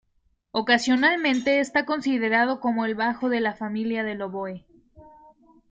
Ocasionalmente 0.51 1.59
está 1.59 1.85
considerado 1.85 2.59
como 2.59 2.85
el 2.85 2.95
bajo 2.95 3.29
de 3.29 3.39
la 3.39 3.53
familia 3.53 4.03
del 4.03 4.23
oboe. 4.23 4.65